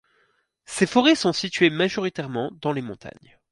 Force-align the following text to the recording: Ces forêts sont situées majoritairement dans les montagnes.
Ces 0.65 0.87
forêts 0.87 1.13
sont 1.13 1.31
situées 1.31 1.69
majoritairement 1.69 2.49
dans 2.59 2.71
les 2.71 2.81
montagnes. 2.81 3.37